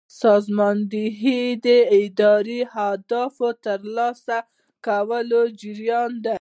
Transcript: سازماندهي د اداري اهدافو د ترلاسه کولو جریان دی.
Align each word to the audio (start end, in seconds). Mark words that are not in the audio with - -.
سازماندهي 0.21 1.41
د 1.65 1.67
اداري 2.01 2.61
اهدافو 2.85 3.47
د 3.53 3.55
ترلاسه 3.65 4.37
کولو 4.87 5.41
جریان 5.61 6.11
دی. 6.23 6.29